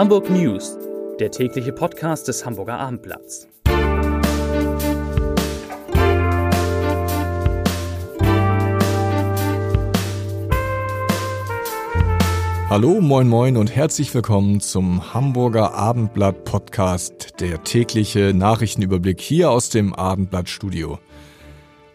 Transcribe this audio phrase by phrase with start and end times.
[0.00, 0.78] Hamburg News,
[1.18, 3.46] der tägliche Podcast des Hamburger Abendblatts.
[12.70, 19.68] Hallo, moin, moin und herzlich willkommen zum Hamburger Abendblatt Podcast, der tägliche Nachrichtenüberblick hier aus
[19.68, 20.98] dem Abendblatt Studio.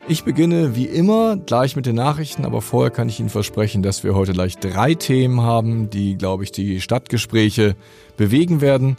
[0.08, 4.04] Ich beginne wie immer gleich mit den Nachrichten, aber vorher kann ich Ihnen versprechen, dass
[4.04, 7.76] wir heute gleich drei Themen haben, die, glaube ich, die Stadtgespräche
[8.16, 8.98] bewegen werden.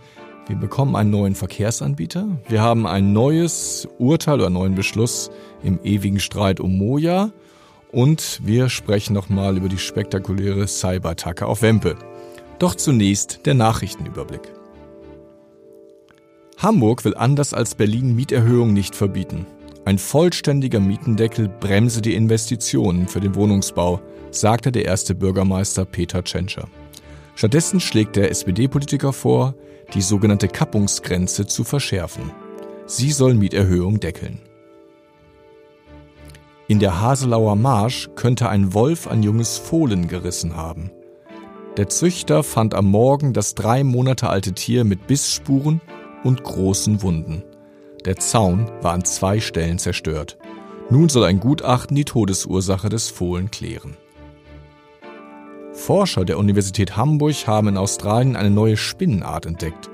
[0.49, 2.27] Wir bekommen einen neuen Verkehrsanbieter.
[2.49, 5.31] Wir haben ein neues Urteil oder einen neuen Beschluss
[5.63, 7.31] im ewigen Streit um Moja.
[7.93, 11.95] Und wir sprechen nochmal über die spektakuläre Cyberattacke auf Wempe.
[12.59, 14.53] Doch zunächst der Nachrichtenüberblick.
[16.59, 19.47] Hamburg will anders als Berlin Mieterhöhungen nicht verbieten.
[19.87, 24.01] Ein vollständiger Mietendeckel bremse die Investitionen für den Wohnungsbau,
[24.33, 26.67] sagte der erste Bürgermeister Peter Tschentscher.
[27.37, 29.55] Stattdessen schlägt der SPD-Politiker vor,
[29.95, 32.33] die sogenannte Kappungsgrenze zu verschärfen.
[32.87, 34.41] Sie soll Mieterhöhung deckeln.
[36.67, 40.91] In der Haselauer Marsch könnte ein Wolf ein junges Fohlen gerissen haben.
[41.77, 45.81] Der Züchter fand am Morgen das drei Monate alte Tier mit Bissspuren
[46.25, 47.45] und großen Wunden.
[48.07, 50.39] Der Zaun war an zwei Stellen zerstört.
[50.91, 53.97] Nun soll ein Gutachten die Todesursache des Fohlen klären.
[55.73, 59.91] Forscher der Universität Hamburg haben in Australien eine neue Spinnenart entdeckt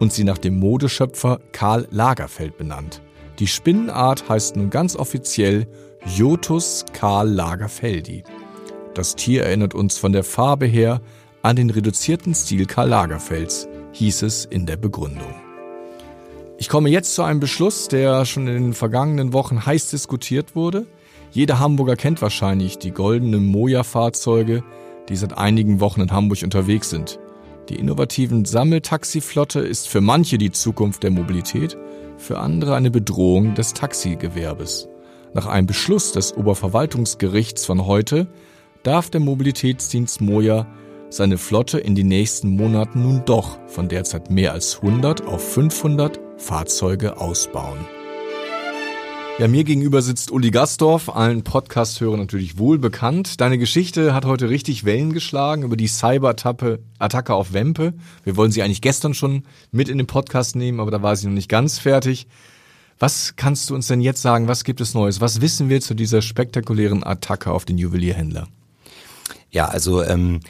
[0.00, 3.00] und sie nach dem Modeschöpfer Karl Lagerfeld benannt.
[3.38, 5.68] Die Spinnenart heißt nun ganz offiziell
[6.04, 8.24] Jotus Karl Lagerfeldi.
[8.94, 11.00] Das Tier erinnert uns von der Farbe her
[11.42, 15.41] an den reduzierten Stil Karl Lagerfelds, hieß es in der Begründung.
[16.62, 20.86] Ich komme jetzt zu einem Beschluss, der schon in den vergangenen Wochen heiß diskutiert wurde.
[21.32, 24.62] Jeder Hamburger kennt wahrscheinlich die goldenen Moja-Fahrzeuge,
[25.08, 27.18] die seit einigen Wochen in Hamburg unterwegs sind.
[27.68, 31.76] Die innovativen Sammeltaxiflotte ist für manche die Zukunft der Mobilität,
[32.16, 34.88] für andere eine Bedrohung des Taxigewerbes.
[35.34, 38.28] Nach einem Beschluss des Oberverwaltungsgerichts von heute
[38.84, 40.68] darf der Mobilitätsdienst Moja
[41.10, 46.21] seine Flotte in den nächsten Monaten nun doch von derzeit mehr als 100 auf 500
[46.42, 47.78] Fahrzeuge ausbauen.
[49.38, 53.40] Ja, mir gegenüber sitzt Uli Gastorf, allen Podcast-Hörern natürlich wohl bekannt.
[53.40, 57.94] Deine Geschichte hat heute richtig Wellen geschlagen über die Cyber-Attacke auf Wempe.
[58.24, 61.28] Wir wollen sie eigentlich gestern schon mit in den Podcast nehmen, aber da war sie
[61.28, 62.26] noch nicht ganz fertig.
[62.98, 64.48] Was kannst du uns denn jetzt sagen?
[64.48, 65.20] Was gibt es Neues?
[65.20, 68.48] Was wissen wir zu dieser spektakulären Attacke auf den Juwelierhändler?
[69.50, 70.40] Ja, also ähm,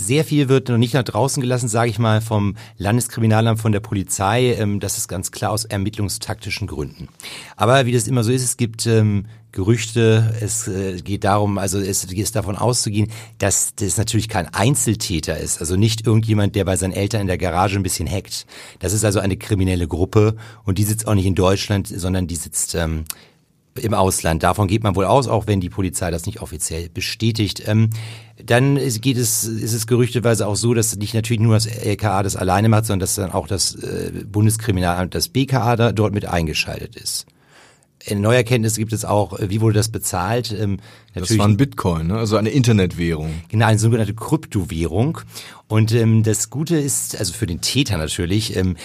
[0.00, 3.80] sehr viel wird noch nicht nach draußen gelassen, sage ich mal, vom Landeskriminalamt, von der
[3.80, 4.54] Polizei.
[4.54, 7.08] Ähm, das ist ganz klar aus ermittlungstaktischen Gründen.
[7.56, 10.34] Aber wie das immer so ist, es gibt ähm, Gerüchte.
[10.40, 15.60] Es äh, geht darum, also es ist davon auszugehen, dass das natürlich kein Einzeltäter ist,
[15.60, 18.46] also nicht irgendjemand, der bei seinen Eltern in der Garage ein bisschen hackt.
[18.78, 22.36] Das ist also eine kriminelle Gruppe und die sitzt auch nicht in Deutschland, sondern die
[22.36, 23.04] sitzt ähm,
[23.80, 24.42] im Ausland.
[24.42, 27.62] Davon geht man wohl aus, auch wenn die Polizei das nicht offiziell bestätigt.
[27.66, 27.90] Ähm,
[28.42, 32.36] dann geht es, ist es gerüchteweise auch so, dass nicht natürlich nur das LKA das
[32.36, 36.96] alleine macht, sondern dass dann auch das äh, Bundeskriminalamt, das BKA da dort mit eingeschaltet
[36.96, 37.26] ist.
[38.02, 40.52] In Neuerkenntnis gibt es auch, äh, wie wurde das bezahlt?
[40.52, 40.78] Ähm,
[41.14, 42.18] das war ein Bitcoin, ne?
[42.18, 43.42] also eine Internetwährung.
[43.48, 45.18] Genau, eine sogenannte Kryptowährung.
[45.70, 48.76] Und ähm, das Gute ist, also für den Täter natürlich, ähm,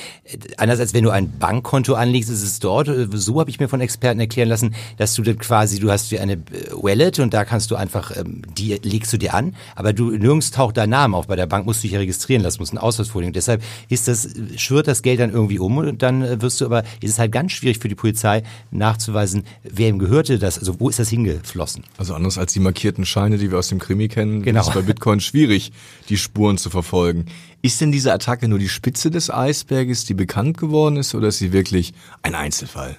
[0.57, 3.67] anders als wenn du ein Bankkonto anlegst, ist es dort, äh, so habe ich mir
[3.67, 7.33] von Experten erklären lassen, dass du dann quasi, du hast dir eine äh, Wallet und
[7.33, 10.91] da kannst du einfach, ähm, die legst du dir an, aber du nirgends taucht dein
[10.91, 11.25] Name auf.
[11.25, 13.29] Bei der Bank musst du dich ja registrieren lassen, musst einen Ausweis vorlegen.
[13.29, 16.65] Und deshalb ist das, schwirrt das Geld dann irgendwie um und dann äh, wirst du
[16.65, 20.79] aber, ist es halt ganz schwierig für die Polizei nachzuweisen, wer ihm gehörte das, also
[20.79, 21.83] wo ist das hingeflossen.
[21.97, 24.61] Also anders als die markierten Scheine, die wir aus dem Krimi kennen, genau.
[24.61, 25.71] ist bei Bitcoin schwierig,
[26.09, 27.25] die Spuren zu verfolgen.
[27.61, 31.39] Ist denn diese Attacke nur die Spitze des Eisberges, die bekannt geworden ist, oder ist
[31.39, 32.97] sie wirklich ein Einzelfall?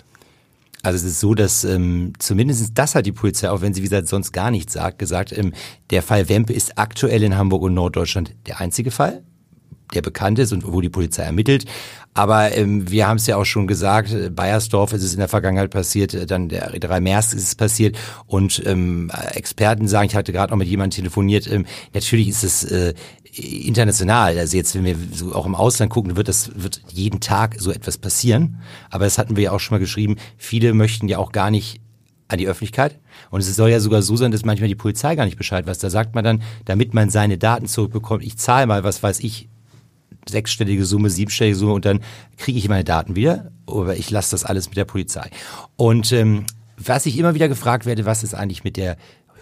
[0.82, 3.87] Also es ist so, dass ähm, zumindest das hat die Polizei, auch wenn sie wie
[3.87, 5.53] gesagt sonst gar nichts sagt, gesagt, ähm,
[5.91, 9.25] der Fall Wempe ist aktuell in Hamburg und Norddeutschland der einzige Fall
[9.94, 11.65] der bekannt ist und wo die Polizei ermittelt.
[12.15, 15.71] Aber ähm, wir haben es ja auch schon gesagt, Bayersdorf ist es in der Vergangenheit
[15.71, 20.33] passiert, äh, dann der Reederei Maersk ist es passiert und ähm, Experten sagen, ich hatte
[20.33, 22.94] gerade noch mit jemandem telefoniert, ähm, natürlich ist es äh,
[23.37, 24.38] international.
[24.38, 27.71] Also jetzt, wenn wir so auch im Ausland gucken, wird das wird jeden Tag so
[27.71, 28.59] etwas passieren.
[28.91, 30.17] Aber das hatten wir ja auch schon mal geschrieben.
[30.38, 31.81] Viele möchten ja auch gar nicht
[32.29, 32.99] an die Öffentlichkeit.
[33.31, 35.79] Und es soll ja sogar so sein, dass manchmal die Polizei gar nicht Bescheid weiß.
[35.79, 39.49] Da sagt man dann, damit man seine Daten zurückbekommt, ich zahle mal, was weiß ich,
[40.28, 42.00] sechsstellige Summe, siebenstellige Summe und dann
[42.37, 45.31] kriege ich meine Daten wieder, aber ich lasse das alles mit der Polizei.
[45.76, 46.44] Und ähm,
[46.76, 48.96] was ich immer wieder gefragt werde, was ist eigentlich mit der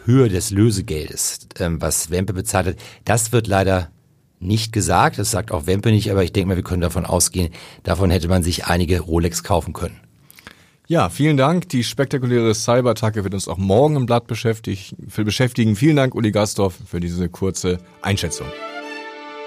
[0.04, 3.90] Höhe des Lösegeldes, ähm, was Wempe bezahlt hat, das wird leider
[4.40, 5.18] nicht gesagt.
[5.18, 7.52] Das sagt auch Wempe nicht, aber ich denke mal, wir können davon ausgehen,
[7.82, 9.98] davon hätte man sich einige Rolex kaufen können.
[10.86, 11.70] Ja, vielen Dank.
[11.70, 15.76] Die spektakuläre Cyber-Attacke wird uns auch morgen im Blatt beschäftigen.
[15.76, 18.46] Vielen Dank, Uli Gastorf, für diese kurze Einschätzung.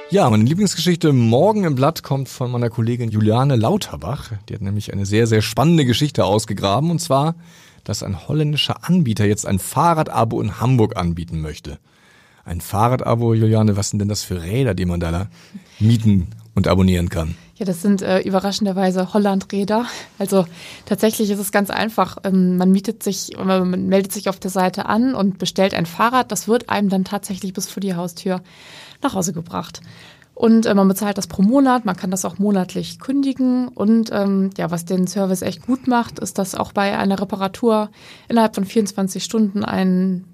[0.10, 4.32] Ja, meine Lieblingsgeschichte morgen im Blatt kommt von meiner Kollegin Juliane Lauterbach.
[4.48, 6.92] Die hat nämlich eine sehr, sehr spannende Geschichte ausgegraben.
[6.92, 7.36] Und zwar,
[7.84, 11.78] dass ein holländischer Anbieter jetzt ein Fahrradabo in Hamburg anbieten möchte.
[12.46, 15.28] Ein Fahrradabo, Juliane, was sind denn das für Räder, die man da
[15.78, 17.36] mieten und abonnieren kann?
[17.56, 19.88] Ja, das sind äh, überraschenderweise Hollandräder.
[20.20, 20.46] Also
[20.86, 22.18] tatsächlich ist es ganz einfach.
[22.24, 26.32] Ähm, man mietet sich, man meldet sich auf der Seite an und bestellt ein Fahrrad.
[26.32, 28.42] Das wird einem dann tatsächlich bis vor die Haustür
[29.02, 29.82] nach Hause gebracht.
[30.38, 33.70] Und äh, man bezahlt das pro Monat, man kann das auch monatlich kündigen.
[33.70, 37.90] Und ähm, ja, was den Service echt gut macht, ist, dass auch bei einer Reparatur
[38.30, 40.26] innerhalb von 24 Stunden ein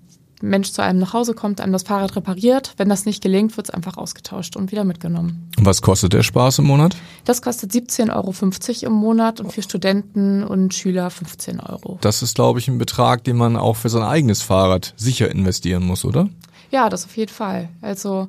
[0.44, 2.74] Mensch zu einem nach Hause kommt, einem das Fahrrad repariert.
[2.76, 5.50] Wenn das nicht gelingt, wird es einfach ausgetauscht und wieder mitgenommen.
[5.58, 6.98] Was kostet der Spaß im Monat?
[7.24, 11.98] Das kostet 17,50 Euro im Monat und für Studenten und Schüler 15 Euro.
[12.02, 15.86] Das ist, glaube ich, ein Betrag, den man auch für sein eigenes Fahrrad sicher investieren
[15.86, 16.28] muss, oder?
[16.72, 17.70] Ja, das auf jeden Fall.
[17.82, 18.28] Also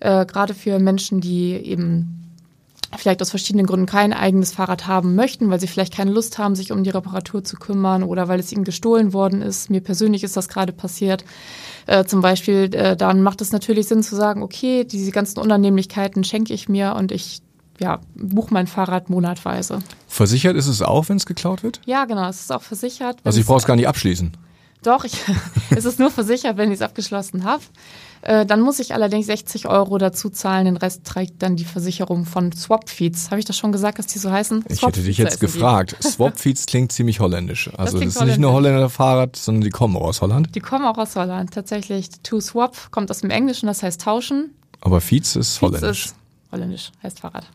[0.00, 2.20] äh, gerade für Menschen, die eben
[2.96, 6.54] vielleicht aus verschiedenen Gründen kein eigenes Fahrrad haben möchten, weil sie vielleicht keine Lust haben,
[6.54, 9.70] sich um die Reparatur zu kümmern oder weil es ihnen gestohlen worden ist.
[9.70, 11.24] Mir persönlich ist das gerade passiert.
[11.86, 16.24] Äh, zum Beispiel, äh, dann macht es natürlich Sinn zu sagen, okay, diese ganzen Unannehmlichkeiten
[16.24, 17.42] schenke ich mir und ich
[17.80, 19.80] ja, buche mein Fahrrad monatweise.
[20.06, 21.80] Versichert ist es auch, wenn es geklaut wird?
[21.86, 23.16] Ja, genau, es ist auch versichert.
[23.24, 24.32] Also ich brauche es gar nicht abschließen.
[24.84, 25.16] Doch, ich,
[25.70, 27.62] es ist nur versichert, wenn ich es abgeschlossen habe.
[28.22, 30.64] Äh, dann muss ich allerdings 60 Euro dazu zahlen.
[30.64, 33.30] Den Rest trägt dann die Versicherung von Swapfeeds.
[33.30, 34.64] Habe ich das schon gesagt, dass die so heißen?
[34.68, 35.96] Ich hätte dich jetzt gefragt.
[36.02, 37.70] Swapfeeds klingt ziemlich holländisch.
[37.76, 40.54] Also das, das ist nicht nur Holländer Fahrrad, sondern die kommen auch aus Holland.
[40.54, 41.52] Die kommen auch aus Holland.
[41.52, 42.08] Tatsächlich.
[42.22, 44.54] To swap kommt aus dem Englischen, das heißt tauschen.
[44.80, 46.04] Aber Feeds ist holländisch.
[46.04, 47.46] Feeds ist holländisch, heißt Fahrrad.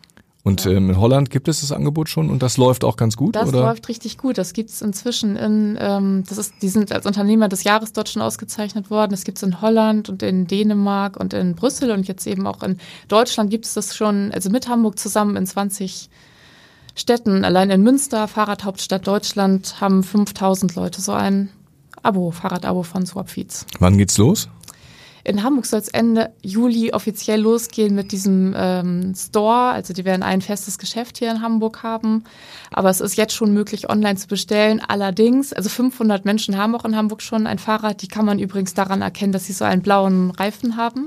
[0.49, 3.35] Und ähm, in Holland gibt es das Angebot schon und das läuft auch ganz gut,
[3.35, 3.61] das oder?
[3.61, 4.39] läuft richtig gut.
[4.39, 8.09] Das gibt es inzwischen in, ähm, das ist, die sind als Unternehmer des Jahres dort
[8.09, 9.11] schon ausgezeichnet worden.
[9.11, 12.63] Das gibt es in Holland und in Dänemark und in Brüssel und jetzt eben auch
[12.63, 12.79] in
[13.09, 16.09] Deutschland gibt es das schon, also mit Hamburg zusammen in 20
[16.95, 17.45] Städten.
[17.45, 21.49] Allein in Münster, Fahrradhauptstadt Deutschland, haben 5000 Leute so ein
[22.01, 23.67] Abo, Fahrradabo von Swapfeeds.
[23.77, 24.49] Wann geht's los?
[25.29, 29.69] In Hamburg soll es Ende Juli offiziell losgehen mit diesem ähm, Store.
[29.69, 32.23] Also die werden ein festes Geschäft hier in Hamburg haben.
[32.71, 34.81] Aber es ist jetzt schon möglich, online zu bestellen.
[34.87, 38.01] Allerdings, also 500 Menschen haben auch in Hamburg schon ein Fahrrad.
[38.01, 41.05] Die kann man übrigens daran erkennen, dass sie so einen blauen Reifen haben.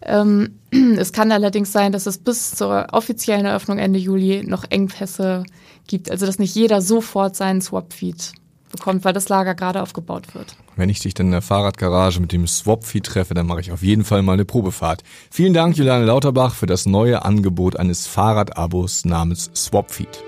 [0.00, 0.58] Ähm,
[0.98, 5.44] es kann allerdings sein, dass es bis zur offiziellen Eröffnung Ende Juli noch Engpässe
[5.86, 6.10] gibt.
[6.10, 8.32] Also dass nicht jeder sofort seinen Swap-Feed
[8.72, 10.56] bekommt, weil das Lager gerade aufgebaut wird.
[10.74, 13.82] Wenn ich dich dann in der Fahrradgarage mit dem Swapfeed treffe, dann mache ich auf
[13.82, 15.02] jeden Fall mal eine Probefahrt.
[15.30, 20.24] Vielen Dank, Juliane Lauterbach, für das neue Angebot eines Fahrradabos namens Swapfeed.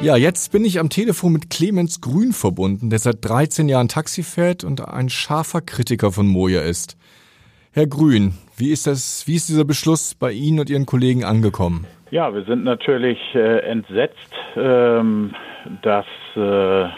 [0.00, 4.22] Ja, jetzt bin ich am Telefon mit Clemens Grün verbunden, der seit 13 Jahren Taxi
[4.22, 6.98] fährt und ein scharfer Kritiker von Moja ist.
[7.72, 11.86] Herr Grün, wie ist das, wie ist dieser Beschluss bei Ihnen und Ihren Kollegen angekommen?
[12.10, 15.34] Ja, wir sind natürlich äh, entsetzt, ähm,
[15.82, 16.06] dass
[16.36, 16.88] äh,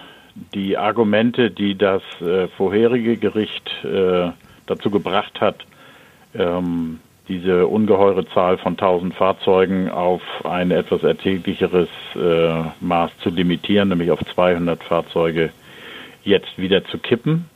[0.54, 4.30] die Argumente, die das äh, vorherige Gericht äh,
[4.66, 5.64] dazu gebracht hat,
[6.34, 13.90] ähm, diese ungeheure Zahl von 1000 Fahrzeugen auf ein etwas erträglicheres äh, Maß zu limitieren,
[13.90, 15.50] nämlich auf 200 Fahrzeuge,
[16.24, 17.48] jetzt wieder zu kippen.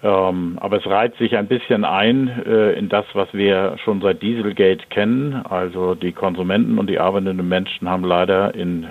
[0.00, 4.22] Ähm, aber es reiht sich ein bisschen ein äh, in das, was wir schon seit
[4.22, 5.34] Dieselgate kennen.
[5.48, 8.86] Also die Konsumenten und die arbeitenden Menschen haben leider in,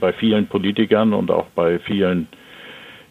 [0.00, 2.26] bei vielen Politikern und auch bei vielen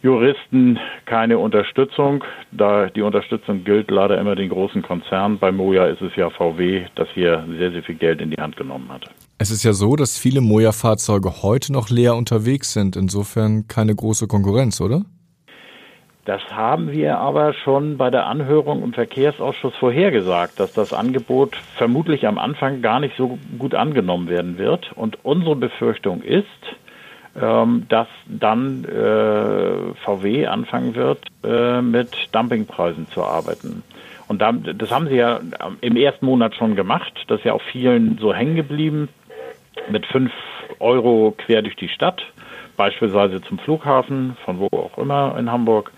[0.08, 2.24] Juristen keine Unterstützung.
[2.54, 5.38] Da die Unterstützung gilt leider immer den großen Konzernen.
[5.38, 8.56] Bei Moja ist es ja VW, das hier sehr, sehr viel Geld in die Hand
[8.56, 9.04] genommen hat.
[9.38, 12.96] Es ist ja so, dass viele Moja-Fahrzeuge heute noch leer unterwegs sind.
[12.96, 15.02] Insofern keine große Konkurrenz, oder?
[16.24, 22.26] Das haben wir aber schon bei der Anhörung im Verkehrsausschuss vorhergesagt, dass das Angebot vermutlich
[22.28, 24.94] am Anfang gar nicht so gut angenommen werden wird.
[24.96, 26.46] Und unsere Befürchtung ist,
[27.39, 33.84] dass dann äh, VW anfangen wird, äh, mit Dumpingpreisen zu arbeiten.
[34.27, 35.39] Und da, das haben sie ja
[35.82, 37.13] im ersten Monat schon gemacht.
[37.27, 39.10] Das ist ja auch vielen so hängen geblieben.
[39.89, 40.32] Mit fünf
[40.79, 42.22] Euro quer durch die Stadt,
[42.75, 45.91] beispielsweise zum Flughafen, von wo auch immer in Hamburg.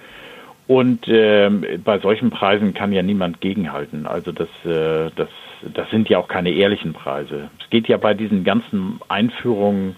[0.68, 4.06] Und ähm, bei solchen Preisen kann ja niemand gegenhalten.
[4.06, 5.30] Also das, äh, das,
[5.74, 7.50] das sind ja auch keine ehrlichen Preise.
[7.60, 9.96] Es geht ja bei diesen ganzen Einführungen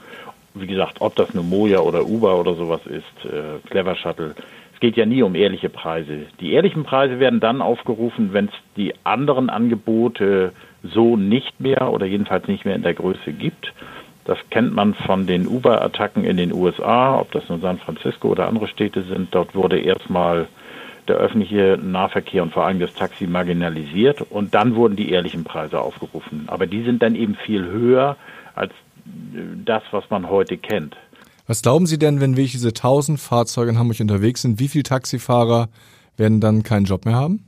[0.53, 4.35] wie gesagt, ob das nur Moja oder Uber oder sowas ist, äh, Clever Shuttle.
[4.73, 6.25] Es geht ja nie um ehrliche Preise.
[6.39, 10.53] Die ehrlichen Preise werden dann aufgerufen, wenn es die anderen Angebote
[10.83, 13.73] so nicht mehr oder jedenfalls nicht mehr in der Größe gibt.
[14.25, 18.47] Das kennt man von den Uber-Attacken in den USA, ob das nun San Francisco oder
[18.47, 19.33] andere Städte sind.
[19.33, 20.47] Dort wurde erstmal
[21.07, 25.79] der öffentliche Nahverkehr und vor allem das Taxi marginalisiert und dann wurden die ehrlichen Preise
[25.79, 26.43] aufgerufen.
[26.47, 28.17] Aber die sind dann eben viel höher
[28.53, 28.73] als
[29.65, 30.95] das, was man heute kennt.
[31.47, 34.83] Was glauben Sie denn, wenn wirklich diese 1000 Fahrzeuge in Hamburg unterwegs sind, wie viele
[34.83, 35.69] Taxifahrer
[36.17, 37.43] werden dann keinen Job mehr haben?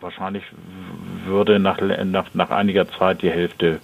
[0.00, 0.42] Wahrscheinlich
[1.26, 3.80] würde nach, nach, nach einiger Zeit die Hälfte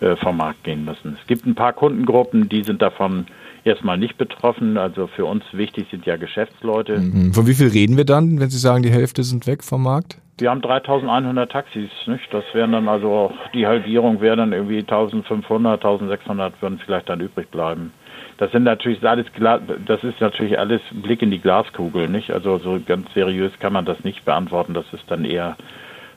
[0.00, 1.16] äh, vom Markt gehen müssen.
[1.20, 3.26] Es gibt ein paar Kundengruppen, die sind davon
[3.64, 4.76] erstmal nicht betroffen.
[4.76, 6.98] Also für uns wichtig sind ja Geschäftsleute.
[6.98, 7.34] Mhm.
[7.34, 10.18] Von wie viel reden wir dann, wenn Sie sagen, die Hälfte sind weg vom Markt?
[10.38, 12.32] Wir haben 3100 Taxis, nicht?
[12.32, 17.20] Das wären dann also auch, die Halbierung wäre dann irgendwie 1500, 1600 würden vielleicht dann
[17.20, 17.92] übrig bleiben.
[18.36, 19.26] Das sind natürlich alles,
[19.86, 22.30] das ist natürlich alles Blick in die Glaskugel, nicht?
[22.30, 24.74] Also so ganz seriös kann man das nicht beantworten.
[24.74, 25.56] Das ist dann eher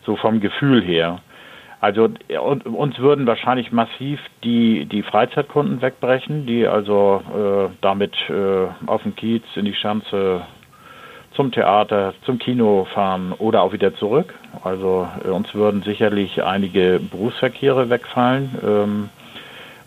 [0.06, 1.20] so vom Gefühl her.
[1.80, 2.10] Also
[2.66, 9.16] uns würden wahrscheinlich massiv die, die Freizeitkunden wegbrechen, die also äh, damit äh, auf den
[9.16, 10.44] Kiez, in die Schanze,
[11.42, 14.36] zum Theater, zum Kino fahren oder auch wieder zurück.
[14.64, 18.56] Also äh, uns würden sicherlich einige Berufsverkehre wegfallen.
[18.64, 19.10] Ähm,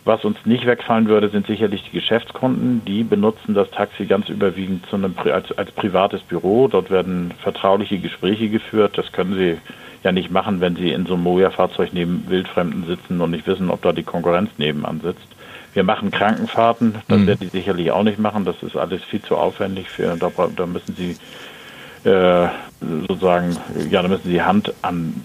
[0.04, 2.84] was uns nicht wegfallen würde, sind sicherlich die Geschäftskunden.
[2.84, 6.66] Die benutzen das Taxi ganz überwiegend einem, als, als privates Büro.
[6.66, 8.98] Dort werden vertrauliche Gespräche geführt.
[8.98, 9.56] Das können sie
[10.02, 13.70] ja nicht machen, wenn sie in so einem Moja-Fahrzeug neben Wildfremden sitzen und nicht wissen,
[13.70, 15.28] ob da die Konkurrenz nebenan sitzt.
[15.74, 17.26] Wir machen Krankenfahrten, das mhm.
[17.26, 18.44] werden die sicherlich auch nicht machen.
[18.44, 19.88] Das ist alles viel zu aufwendig.
[19.88, 21.16] Für, da, da müssen sie
[22.08, 22.48] äh,
[23.08, 23.56] sozusagen,
[23.90, 25.22] ja, da müssen sie Hand an,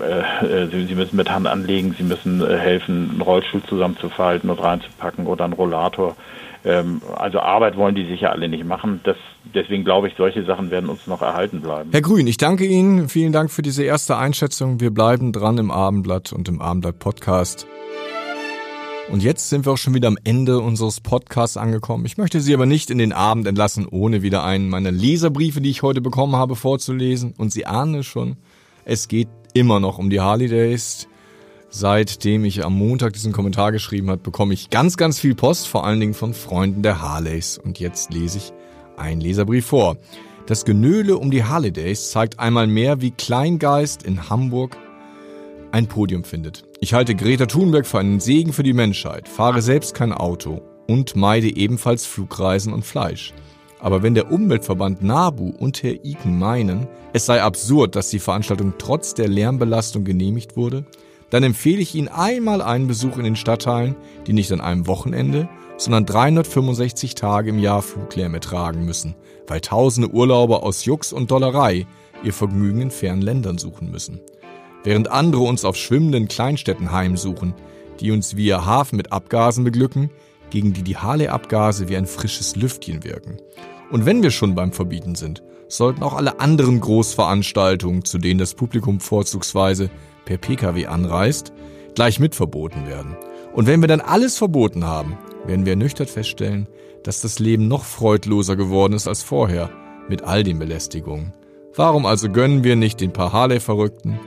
[0.00, 4.62] äh, sie, sie, müssen mit Hand anlegen, sie müssen äh, helfen, einen Rollstuhl zusammenzufalten und
[4.62, 6.16] reinzupacken oder einen Rollator.
[6.64, 9.00] Ähm, also Arbeit wollen die sicher alle nicht machen.
[9.04, 9.16] Das,
[9.54, 11.90] deswegen glaube ich, solche Sachen werden uns noch erhalten bleiben.
[11.92, 13.08] Herr Grün, ich danke Ihnen.
[13.08, 14.80] Vielen Dank für diese erste Einschätzung.
[14.80, 17.66] Wir bleiben dran im Abendblatt und im Abendblatt Podcast.
[19.10, 22.06] Und jetzt sind wir auch schon wieder am Ende unseres Podcasts angekommen.
[22.06, 25.70] Ich möchte Sie aber nicht in den Abend entlassen, ohne wieder einen meiner Leserbriefe, die
[25.70, 27.34] ich heute bekommen habe, vorzulesen.
[27.36, 28.36] Und Sie ahnen es schon,
[28.84, 31.08] es geht immer noch um die Harley Days.
[31.70, 35.84] Seitdem ich am Montag diesen Kommentar geschrieben habe, bekomme ich ganz, ganz viel Post, vor
[35.84, 37.58] allen Dingen von Freunden der Harleys.
[37.58, 38.52] Und jetzt lese ich
[38.96, 39.96] einen Leserbrief vor.
[40.46, 44.76] Das Genöle um die Harley Days zeigt einmal mehr, wie Kleingeist in Hamburg
[45.72, 46.64] ein Podium findet.
[46.80, 51.16] Ich halte Greta Thunberg für einen Segen für die Menschheit, fahre selbst kein Auto und
[51.16, 53.32] meide ebenfalls Flugreisen und Fleisch.
[53.78, 58.74] Aber wenn der Umweltverband NABU und Herr Iken meinen, es sei absurd, dass die Veranstaltung
[58.76, 60.84] trotz der Lärmbelastung genehmigt wurde,
[61.30, 63.94] dann empfehle ich Ihnen einmal einen Besuch in den Stadtteilen,
[64.26, 69.14] die nicht an einem Wochenende, sondern 365 Tage im Jahr Fluglärm ertragen müssen,
[69.46, 71.86] weil tausende Urlauber aus Jux und Dollerei
[72.22, 74.20] ihr Vergnügen in fernen Ländern suchen müssen.
[74.82, 77.54] Während andere uns auf schwimmenden Kleinstädten heimsuchen,
[78.00, 80.10] die uns via Hafen mit Abgasen beglücken,
[80.48, 83.38] gegen die die Harley-Abgase wie ein frisches Lüftchen wirken.
[83.90, 88.54] Und wenn wir schon beim Verbieten sind, sollten auch alle anderen Großveranstaltungen, zu denen das
[88.54, 89.90] Publikum vorzugsweise
[90.24, 91.52] per Pkw anreist,
[91.94, 93.16] gleich mit verboten werden.
[93.52, 96.68] Und wenn wir dann alles verboten haben, werden wir ernüchtert feststellen,
[97.02, 99.70] dass das Leben noch freudloser geworden ist als vorher,
[100.08, 101.32] mit all den Belästigungen.
[101.74, 104.18] Warum also gönnen wir nicht den paar Harley-Verrückten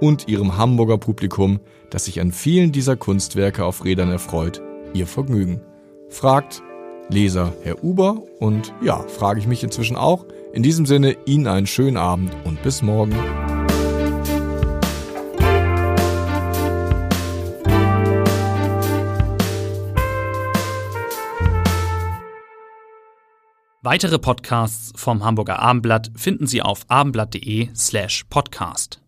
[0.00, 4.62] und ihrem Hamburger Publikum, das sich an vielen dieser Kunstwerke auf Rädern erfreut,
[4.94, 5.60] ihr Vergnügen?
[6.08, 6.62] Fragt
[7.10, 10.26] Leser Herr Uber und ja, frage ich mich inzwischen auch.
[10.52, 13.14] In diesem Sinne Ihnen einen schönen Abend und bis morgen.
[23.80, 29.00] Weitere Podcasts vom Hamburger Abendblatt finden Sie auf abendblatt.de slash podcast.